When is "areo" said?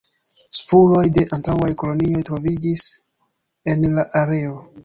4.25-4.61